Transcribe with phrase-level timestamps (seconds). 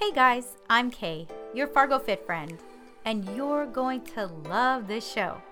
[0.00, 2.56] Hey guys, I'm Kay, your Fargo Fit friend,
[3.04, 5.42] and you're going to love this show.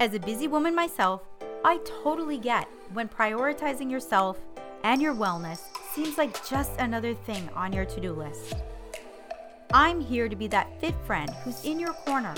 [0.00, 1.22] As a busy woman myself,
[1.64, 4.36] I totally get when prioritizing yourself
[4.82, 5.60] and your wellness
[5.94, 8.56] seems like just another thing on your to do list.
[9.72, 12.34] I'm here to be that fit friend who's in your corner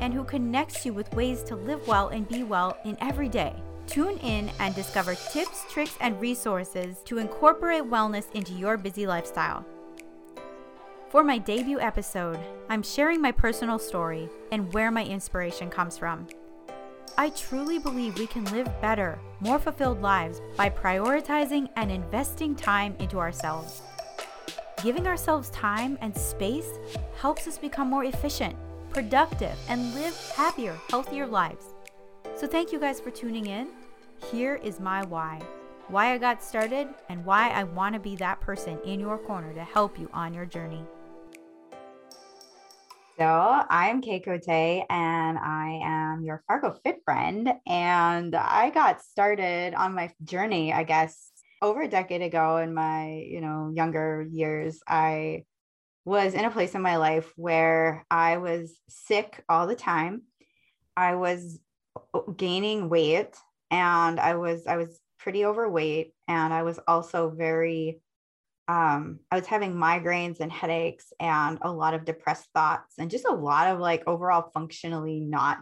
[0.00, 3.56] and who connects you with ways to live well and be well in every day.
[3.88, 9.66] Tune in and discover tips, tricks, and resources to incorporate wellness into your busy lifestyle.
[11.16, 12.38] For my debut episode,
[12.68, 16.26] I'm sharing my personal story and where my inspiration comes from.
[17.16, 22.94] I truly believe we can live better, more fulfilled lives by prioritizing and investing time
[22.98, 23.80] into ourselves.
[24.82, 26.68] Giving ourselves time and space
[27.18, 28.54] helps us become more efficient,
[28.90, 31.64] productive, and live happier, healthier lives.
[32.34, 33.68] So, thank you guys for tuning in.
[34.30, 35.40] Here is my why
[35.88, 39.54] why I got started and why I want to be that person in your corner
[39.54, 40.84] to help you on your journey.
[43.18, 47.50] So I'm Kay Cote and I am your Fargo Fit friend.
[47.66, 51.30] And I got started on my journey, I guess,
[51.62, 54.80] over a decade ago in my, you know, younger years.
[54.86, 55.44] I
[56.04, 60.24] was in a place in my life where I was sick all the time.
[60.94, 61.58] I was
[62.36, 63.34] gaining weight
[63.70, 68.02] and I was I was pretty overweight and I was also very
[68.68, 73.24] um, I was having migraines and headaches and a lot of depressed thoughts and just
[73.24, 75.58] a lot of like overall functionally not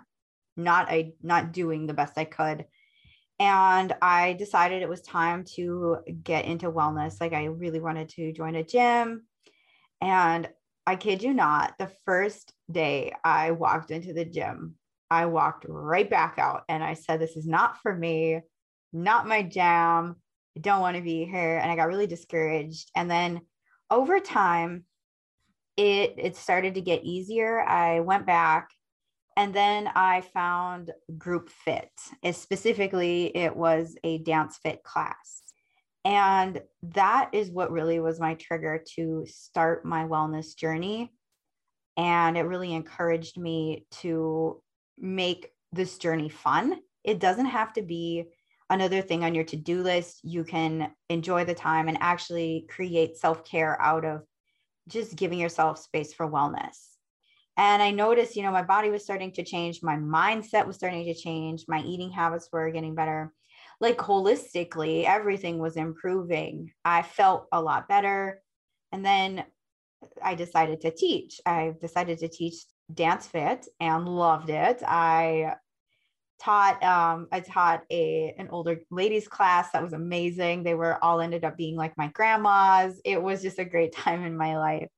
[0.56, 2.66] not I not doing the best I could.
[3.40, 7.20] And I decided it was time to get into wellness.
[7.20, 9.24] Like I really wanted to join a gym.
[10.00, 10.48] And
[10.86, 14.76] I kid you not, the first day I walked into the gym,
[15.10, 18.40] I walked right back out and I said, This is not for me,
[18.92, 20.16] not my jam.
[20.60, 21.58] Don't want to be here.
[21.58, 22.90] And I got really discouraged.
[22.94, 23.40] And then
[23.90, 24.84] over time,
[25.76, 27.60] it it started to get easier.
[27.60, 28.70] I went back
[29.36, 31.90] and then I found group fit.
[32.22, 35.42] It specifically, it was a dance fit class.
[36.04, 41.12] And that is what really was my trigger to start my wellness journey.
[41.96, 44.62] And it really encouraged me to
[44.98, 46.78] make this journey fun.
[47.02, 48.26] It doesn't have to be
[48.70, 53.80] another thing on your to-do list you can enjoy the time and actually create self-care
[53.80, 54.22] out of
[54.88, 56.88] just giving yourself space for wellness.
[57.56, 61.04] And i noticed you know my body was starting to change my mindset was starting
[61.04, 63.32] to change my eating habits were getting better.
[63.80, 66.72] Like holistically everything was improving.
[66.84, 68.40] I felt a lot better.
[68.92, 69.44] And then
[70.22, 71.40] i decided to teach.
[71.46, 72.54] I decided to teach
[72.92, 74.82] dance fit and loved it.
[74.86, 75.54] I
[76.44, 80.62] taught um, i taught a an older ladies class that was amazing.
[80.62, 83.00] They were all ended up being like my grandmas.
[83.04, 84.88] It was just a great time in my life.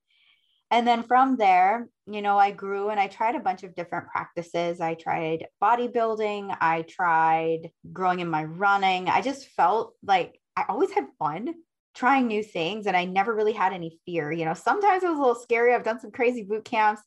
[0.71, 4.09] And then from there you know i grew and i tried a bunch of different
[4.09, 4.81] practices.
[4.81, 6.57] I tried bodybuilding.
[6.61, 9.09] I tried growing in my running.
[9.09, 11.55] I just felt like i always had fun
[11.95, 14.55] trying new things and i never really had any fear you know.
[14.55, 15.75] Sometimes it was a little scary.
[15.75, 17.03] I've done some crazy boot camps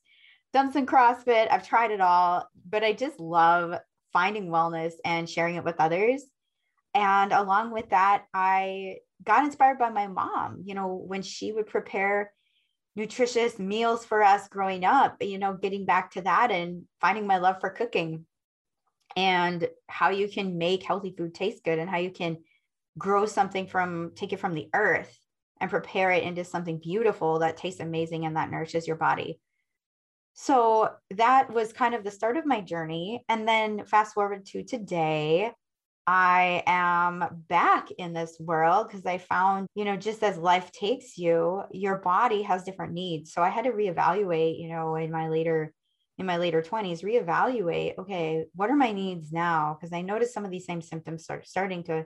[0.52, 1.52] done some CrossFit.
[1.52, 3.80] I've tried it all, but I just love
[4.14, 6.24] finding wellness and sharing it with others.
[6.94, 11.68] And along with that, I got inspired by my mom, you know, when she would
[11.68, 12.32] prepare
[12.96, 17.38] nutritious meals for us growing up, you know, getting back to that and finding my
[17.38, 18.26] love for cooking
[19.16, 22.38] and how you can make healthy food taste good and how you can
[22.98, 25.18] grow something from take it from the earth
[25.62, 29.40] and prepare it into something beautiful that tastes amazing and that nourishes your body.
[30.42, 33.26] So that was kind of the start of my journey.
[33.28, 35.52] And then fast forward to today,
[36.08, 41.18] I am back in this world because I found, you know, just as life takes
[41.18, 43.34] you, your body has different needs.
[43.34, 45.74] So I had to reevaluate, you know, in my later
[46.18, 49.78] in my later 20s, reevaluate, okay, what are my needs now?
[49.78, 52.06] Because I noticed some of these same symptoms start starting to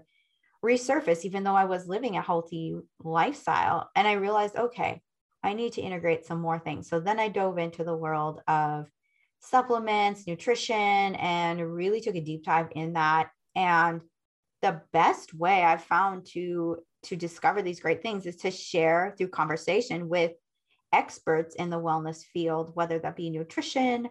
[0.65, 3.91] resurface, even though I was living a healthy lifestyle.
[3.95, 5.03] And I realized, okay,
[5.43, 6.87] I need to integrate some more things.
[6.87, 8.87] So then I dove into the world of
[9.39, 10.75] supplements, nutrition,
[11.15, 13.29] and really took a deep dive in that.
[13.55, 14.01] And
[14.61, 19.27] the best way I've found to to discover these great things is to share through
[19.27, 20.31] conversation with
[20.93, 24.07] experts in the wellness field, whether that be nutrition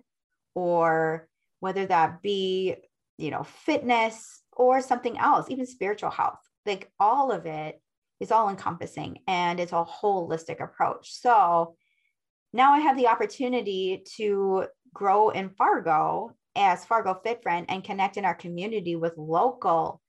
[0.55, 1.27] or
[1.61, 2.75] whether that be,
[3.19, 6.41] you know, fitness or something else, even spiritual health.
[6.67, 7.81] Like all of it
[8.23, 11.13] is all encompassing and it's a holistic approach.
[11.13, 11.75] So
[12.53, 18.17] now I have the opportunity to grow in Fargo as Fargo Fit Friend and connect
[18.17, 20.01] in our community with local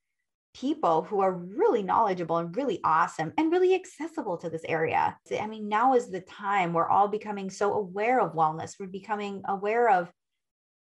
[0.53, 5.17] people who are really knowledgeable and really awesome and really accessible to this area.
[5.41, 8.75] I mean, now is the time we're all becoming so aware of wellness.
[8.79, 10.11] We're becoming aware of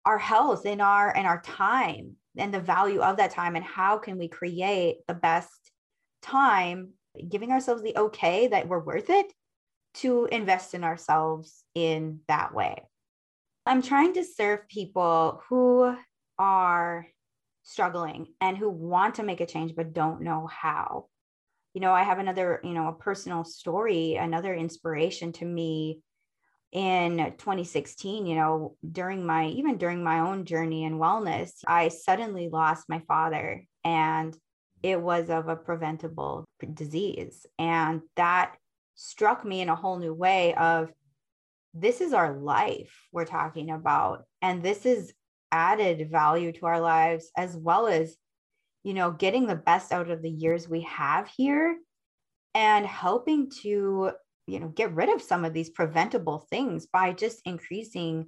[0.04, 3.96] our health and our and our time and the value of that time and how
[3.96, 5.72] can we create the best
[6.20, 6.90] time
[7.28, 9.32] giving ourselves the okay that we're worth it
[9.94, 12.82] to invest in ourselves in that way.
[13.64, 15.96] I'm trying to serve people who
[16.38, 17.06] are
[17.62, 21.06] struggling and who want to make a change but don't know how.
[21.74, 26.00] You know, I have another, you know, a personal story, another inspiration to me
[26.72, 32.48] in 2016, you know, during my even during my own journey in wellness, I suddenly
[32.50, 34.36] lost my father and
[34.82, 36.44] it was of a preventable
[36.74, 37.46] disease.
[37.58, 38.56] And that
[38.94, 40.90] struck me in a whole new way of
[41.74, 44.24] this is our life we're talking about.
[44.40, 45.12] And this is
[45.52, 48.16] added value to our lives as well as
[48.82, 51.76] you know getting the best out of the years we have here
[52.54, 54.10] and helping to
[54.46, 58.26] you know get rid of some of these preventable things by just increasing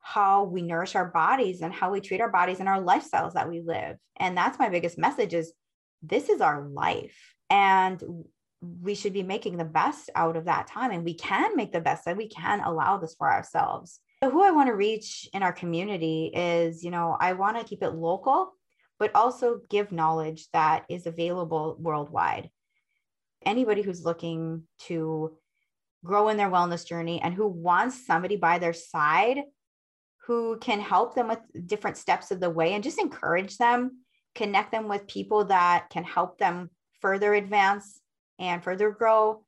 [0.00, 3.48] how we nourish our bodies and how we treat our bodies and our lifestyles that
[3.48, 3.96] we live.
[4.16, 5.52] And that's my biggest message is
[6.02, 7.34] this is our life.
[7.50, 8.02] And
[8.60, 10.90] we should be making the best out of that time.
[10.90, 14.00] And we can make the best and we can allow this for ourselves.
[14.22, 17.62] So who i want to reach in our community is you know i want to
[17.62, 18.52] keep it local
[18.98, 22.50] but also give knowledge that is available worldwide.
[23.44, 25.36] Anybody who's looking to
[26.04, 29.38] grow in their wellness journey and who wants somebody by their side
[30.26, 34.02] who can help them with different steps of the way and just encourage them
[34.34, 36.70] connect them with people that can help them
[37.00, 38.00] further advance
[38.38, 39.44] and further grow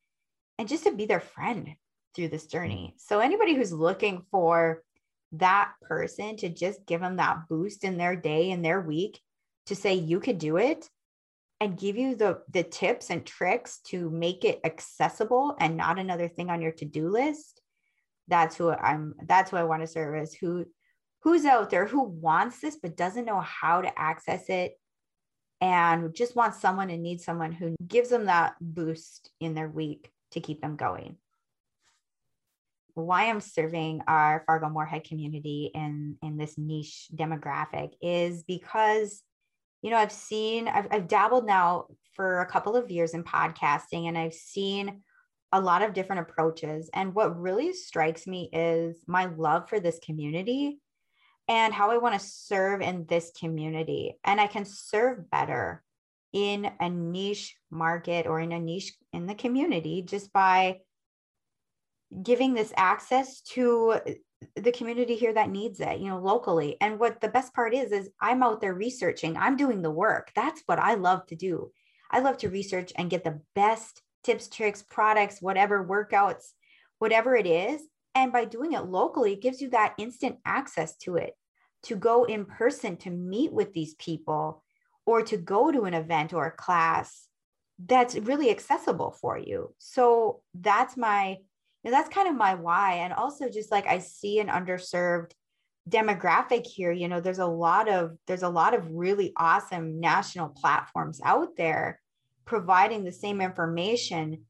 [0.58, 1.74] and just to be their friend
[2.14, 2.88] through this journey.
[2.88, 2.96] Mm-hmm.
[2.98, 4.82] So anybody who's looking for
[5.32, 9.20] that person to just give them that boost in their day and their week
[9.66, 10.88] to say you could do it
[11.60, 16.26] and give you the the tips and tricks to make it accessible and not another
[16.26, 17.60] thing on your to-do list
[18.28, 20.64] that's who i'm that's who i want to service who
[21.22, 24.72] who's out there who wants this but doesn't know how to access it
[25.60, 30.10] and just wants someone and needs someone who gives them that boost in their week
[30.32, 31.16] to keep them going.
[32.94, 39.22] Why I'm serving our Fargo Moorhead community in, in this niche demographic is because,
[39.82, 44.08] you know, I've seen, I've, I've dabbled now for a couple of years in podcasting
[44.08, 45.02] and I've seen
[45.52, 46.90] a lot of different approaches.
[46.94, 50.80] And what really strikes me is my love for this community
[51.50, 54.16] and how I want to serve in this community.
[54.22, 55.82] And I can serve better
[56.32, 60.78] in a niche market or in a niche in the community just by
[62.22, 64.00] giving this access to uh,
[64.54, 66.76] the community here that needs it, you know, locally.
[66.80, 70.30] And what the best part is, is I'm out there researching, I'm doing the work.
[70.36, 71.72] That's what I love to do.
[72.12, 76.52] I love to research and get the best tips, tricks, products, whatever workouts,
[77.00, 77.80] whatever it is.
[78.14, 81.34] And by doing it locally, it gives you that instant access to it
[81.84, 84.62] to go in person to meet with these people
[85.06, 87.26] or to go to an event or a class
[87.86, 89.74] that's really accessible for you.
[89.78, 91.38] So that's my,
[91.82, 92.96] you know, that's kind of my why.
[92.96, 95.32] And also just like I see an underserved
[95.88, 100.50] demographic here, you know, there's a lot of, there's a lot of really awesome national
[100.50, 102.00] platforms out there
[102.44, 104.44] providing the same information,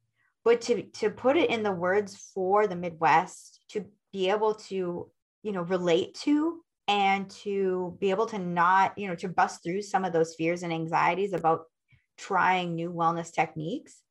[0.45, 5.09] but to, to put it in the words for the Midwest, to be able to,
[5.43, 9.81] you know, relate to and to be able to not, you know, to bust through
[9.81, 11.67] some of those fears and anxieties about
[12.19, 14.03] trying new wellness techniques.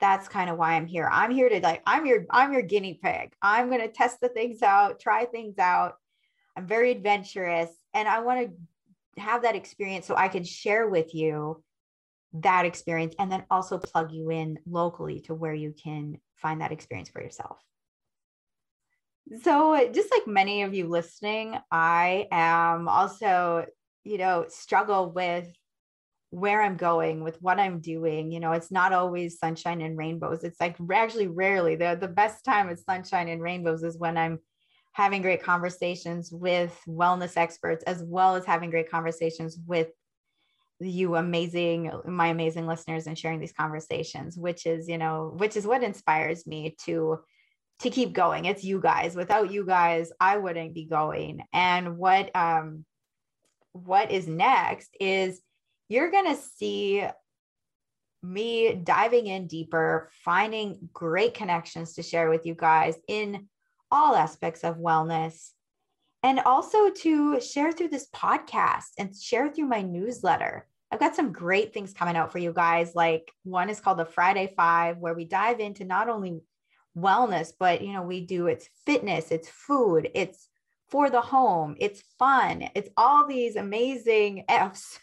[0.00, 1.06] That's kind of why I'm here.
[1.12, 3.34] I'm here to like, I'm your, I'm your guinea pig.
[3.42, 5.96] I'm going to test the things out, try things out.
[6.56, 11.14] I'm very adventurous and I want to have that experience so I can share with
[11.14, 11.62] you
[12.32, 16.72] that experience and then also plug you in locally to where you can find that
[16.72, 17.58] experience for yourself.
[19.42, 23.66] So, just like many of you listening, I am also,
[24.04, 25.48] you know, struggle with
[26.30, 28.30] where I'm going, with what I'm doing.
[28.30, 30.44] You know, it's not always sunshine and rainbows.
[30.44, 34.40] It's like actually rarely the, the best time is sunshine and rainbows is when I'm
[34.92, 39.88] having great conversations with wellness experts, as well as having great conversations with
[40.80, 45.66] you amazing my amazing listeners and sharing these conversations which is you know which is
[45.66, 47.16] what inspires me to
[47.80, 48.44] to keep going.
[48.44, 49.16] It's you guys.
[49.16, 51.40] Without you guys, I wouldn't be going.
[51.52, 52.84] And what um
[53.72, 55.40] what is next is
[55.88, 57.04] you're going to see
[58.22, 63.48] me diving in deeper, finding great connections to share with you guys in
[63.90, 65.50] all aspects of wellness.
[66.22, 70.66] And also to share through this podcast and share through my newsletter.
[70.90, 72.94] I've got some great things coming out for you guys.
[72.94, 76.40] Like one is called the Friday Five, where we dive into not only
[76.96, 80.48] wellness, but you know, we do it's fitness, it's food, it's
[80.88, 84.98] for the home, it's fun, it's all these amazing F's.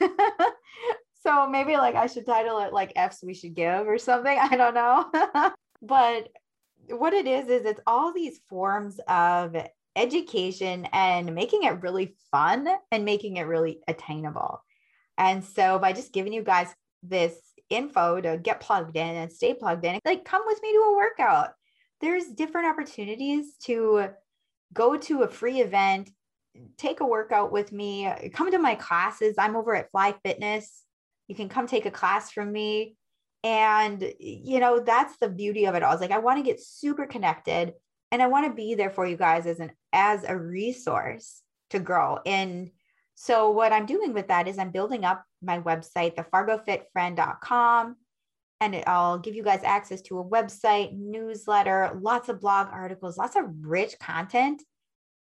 [1.21, 4.38] so maybe like I should title it like F's we should give or something.
[4.38, 5.12] I don't know.
[5.81, 6.29] but
[6.89, 9.55] what it is, is it's all these forms of
[9.95, 14.63] education and making it really fun and making it really attainable.
[15.17, 17.36] And so by just giving you guys this
[17.69, 20.95] info to get plugged in and stay plugged in, like come with me to a
[20.95, 21.51] workout.
[22.01, 24.10] There's different opportunities to
[24.74, 26.10] go to a free event,
[26.77, 29.36] take a workout with me, come to my classes.
[29.38, 30.84] I'm over at Fly Fitness.
[31.27, 32.96] You can come take a class from me.
[33.43, 35.93] And, you know, that's the beauty of it all.
[35.93, 37.74] It's like, I want to get super connected
[38.12, 41.79] and I want to be there for you guys as an, as a resource to
[41.79, 42.20] grow.
[42.25, 42.72] And
[43.15, 46.24] so what I'm doing with that is I'm building up my website, the
[48.62, 53.36] and I'll give you guys access to a website, newsletter, lots of blog articles, lots
[53.36, 54.63] of rich content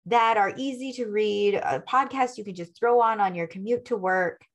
[0.08, 3.86] that are easy to read, a podcast you can just throw on on your commute
[3.86, 4.46] to work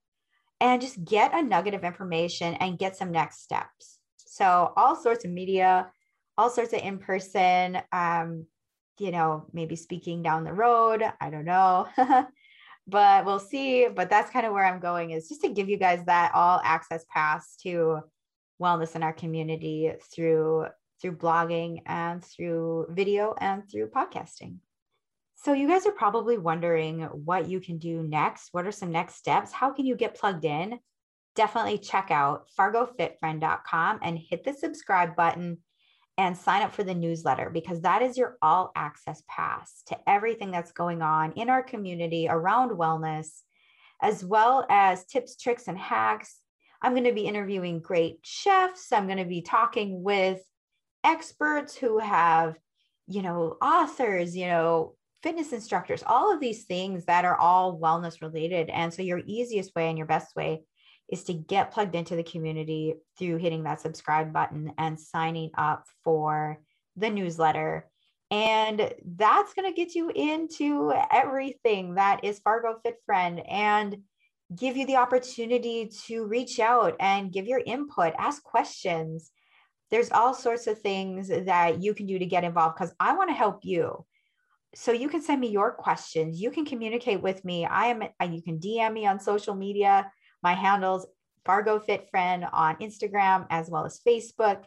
[0.60, 3.98] and just get a nugget of information and get some next steps.
[4.18, 5.90] So all sorts of media,
[6.36, 8.46] all sorts of in person, um,
[8.98, 11.02] you know, maybe speaking down the road.
[11.20, 11.88] I don't know.
[12.86, 13.88] but we'll see.
[13.88, 16.60] But that's kind of where I'm going is just to give you guys that all
[16.62, 18.00] access pass to
[18.64, 20.66] wellness in our community through
[21.00, 24.56] through blogging and through video and through podcasting.
[25.34, 28.48] So you guys are probably wondering what you can do next.
[28.52, 29.52] What are some next steps?
[29.52, 30.78] How can you get plugged in?
[31.34, 35.58] Definitely check out fargofitfriend.com and hit the subscribe button
[36.16, 40.50] and sign up for the newsletter because that is your all access pass to everything
[40.50, 43.40] that's going on in our community around wellness,
[44.00, 46.40] as well as tips, tricks, and hacks.
[46.84, 48.92] I'm going to be interviewing great chefs.
[48.92, 50.42] I'm going to be talking with
[51.02, 52.56] experts who have,
[53.06, 58.20] you know, authors, you know, fitness instructors, all of these things that are all wellness
[58.20, 58.68] related.
[58.68, 60.64] And so, your easiest way and your best way
[61.10, 65.86] is to get plugged into the community through hitting that subscribe button and signing up
[66.04, 66.60] for
[66.96, 67.88] the newsletter.
[68.30, 73.96] And that's going to get you into everything that is Fargo Fit Friend and
[74.56, 79.30] give you the opportunity to reach out and give your input, ask questions.
[79.90, 83.30] There's all sorts of things that you can do to get involved because I want
[83.30, 84.04] to help you.
[84.74, 86.40] So you can send me your questions.
[86.40, 87.64] You can communicate with me.
[87.64, 90.10] I am and you can DM me on social media.
[90.42, 91.06] My handles
[91.44, 94.64] Fargo Fit Friend on Instagram as well as Facebook.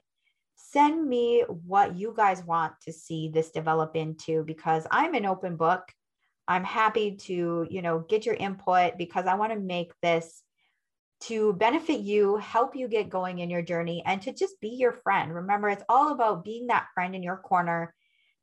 [0.56, 5.56] Send me what you guys want to see this develop into because I'm an open
[5.56, 5.84] book.
[6.48, 10.44] I'm happy to, you know, get your input because I want to make this
[11.20, 14.92] to benefit you, help you get going in your journey and to just be your
[14.92, 15.34] friend.
[15.34, 17.94] Remember, it's all about being that friend in your corner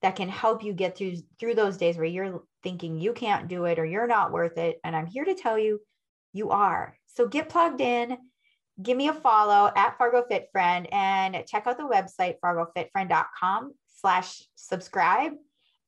[0.03, 3.65] that can help you get through through those days where you're thinking you can't do
[3.65, 5.81] it or you're not worth it and I'm here to tell you
[6.33, 6.99] you are.
[7.07, 8.19] So get plugged in,
[8.83, 14.43] give me a follow at Fargo Fit Friend and check out the website fargofitfriend.com slash
[14.57, 15.33] subscribe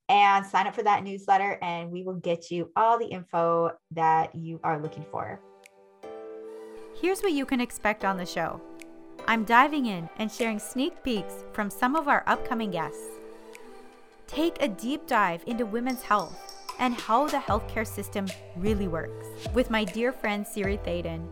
[0.09, 4.33] and sign up for that newsletter and we will get you all the info that
[4.35, 5.39] you are looking for.
[6.99, 8.61] Here's what you can expect on the show.
[9.27, 13.19] I'm diving in and sharing sneak peeks from some of our upcoming guests.
[14.25, 16.39] Take a deep dive into women's health
[16.79, 21.27] and how the healthcare system really works with my dear friend Siri Thaden.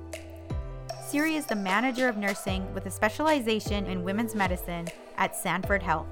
[1.08, 6.08] Siri is the manager of nursing with a specialization in women's medicine at Sanford Health.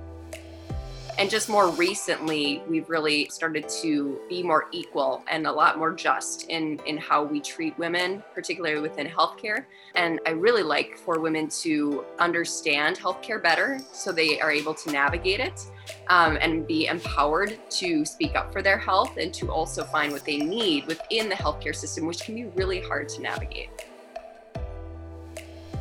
[1.20, 5.94] And just more recently, we've really started to be more equal and a lot more
[5.94, 9.66] just in, in how we treat women, particularly within healthcare.
[9.94, 14.92] And I really like for women to understand healthcare better so they are able to
[14.92, 15.66] navigate it
[16.08, 20.26] um, and be empowered to speak up for their health and to also find what
[20.26, 23.70] they need within the healthcare system, which can be really hard to navigate.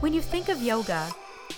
[0.00, 1.08] When you think of yoga,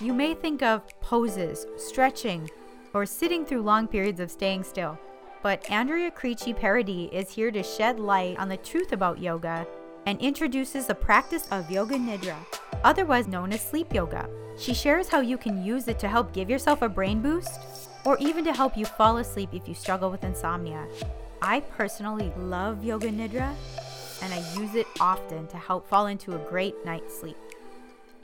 [0.00, 2.49] you may think of poses, stretching,
[2.95, 4.99] or sitting through long periods of staying still.
[5.43, 9.67] But Andrea Creechy Paradis is here to shed light on the truth about yoga
[10.07, 12.37] and introduces the practice of Yoga Nidra,
[12.85, 14.29] otherwise known as sleep yoga.
[14.57, 17.61] She shares how you can use it to help give yourself a brain boost
[18.05, 20.87] or even to help you fall asleep if you struggle with insomnia.
[21.43, 23.55] I personally love Yoga Nidra
[24.23, 27.37] and I use it often to help fall into a great night's sleep.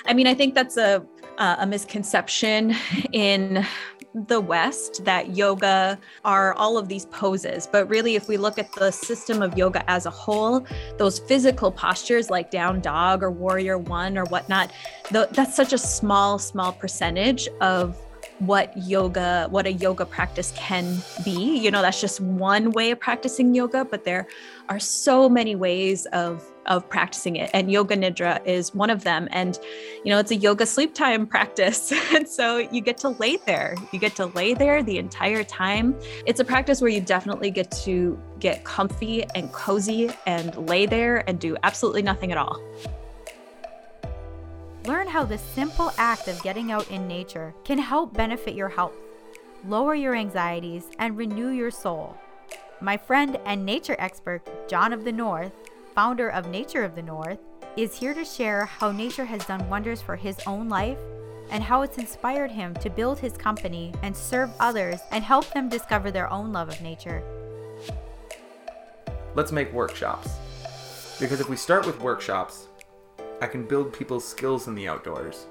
[0.07, 1.05] I mean, I think that's a
[1.39, 2.75] uh, a misconception
[3.13, 3.67] in
[4.15, 7.67] the West that yoga are all of these poses.
[7.67, 10.67] But really, if we look at the system of yoga as a whole,
[10.99, 14.73] those physical postures like down dog or warrior one or whatnot,
[15.11, 17.97] that's such a small, small percentage of
[18.41, 22.99] what yoga what a yoga practice can be you know that's just one way of
[22.99, 24.27] practicing yoga but there
[24.71, 27.51] are so many ways of of practicing it.
[27.53, 29.29] And yoga nidra is one of them.
[29.31, 29.59] And
[30.05, 31.93] you know it's a yoga sleep time practice.
[32.15, 33.75] And so you get to lay there.
[33.93, 35.95] You get to lay there the entire time.
[36.27, 41.29] It's a practice where you definitely get to get comfy and cozy and lay there
[41.29, 42.61] and do absolutely nothing at all.
[44.87, 48.95] Learn how the simple act of getting out in nature can help benefit your health,
[49.67, 52.17] lower your anxieties, and renew your soul.
[52.81, 55.53] My friend and nature expert, John of the North,
[55.95, 57.39] founder of Nature of the North,
[57.77, 60.99] is here to share how nature has done wonders for his own life
[61.51, 65.69] and how it's inspired him to build his company and serve others and help them
[65.69, 67.23] discover their own love of nature.
[69.35, 70.31] Let's make workshops.
[71.19, 72.67] Because if we start with workshops,
[73.41, 75.47] I can build people's skills in the outdoors.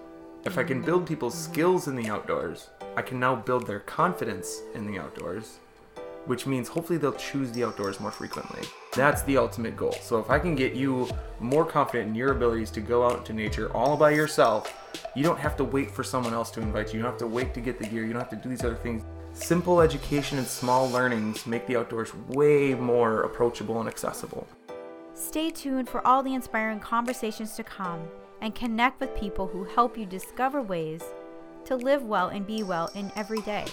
[0.46, 1.53] If I can build people's mm-hmm.
[1.53, 5.60] skills in the outdoors, I can now build their confidence in the outdoors,
[6.25, 8.67] which means hopefully they'll choose the outdoors more frequently.
[8.93, 9.96] That's the ultimate goal.
[10.01, 11.08] So if I can get you
[11.39, 14.74] more confident in your abilities to go out into nature all by yourself,
[15.15, 16.98] you don't have to wait for someone else to invite you.
[16.98, 18.03] You don't have to wait to get the gear.
[18.03, 19.03] You don't have to do these other things.
[19.34, 24.48] Simple education and small learnings make the outdoors way more approachable and accessible.
[25.13, 28.08] Stay tuned for all the inspiring conversations to come
[28.41, 31.03] and connect with people who help you discover ways
[31.65, 33.65] to live well and be well in every day.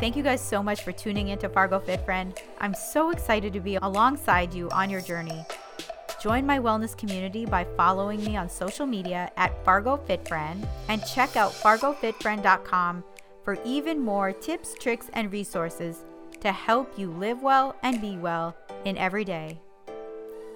[0.00, 2.32] Thank you guys so much for tuning in to Fargo Fit Friend.
[2.58, 5.44] I'm so excited to be alongside you on your journey.
[6.22, 11.04] Join my wellness community by following me on social media at Fargo Fit Friend and
[11.04, 13.04] check out fargofitfriend.com
[13.44, 15.98] for even more tips, tricks, and resources
[16.40, 19.60] to help you live well and be well in every day.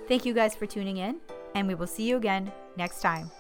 [0.08, 1.16] Thank you guys for tuning in,
[1.54, 3.30] and we will see you again next time.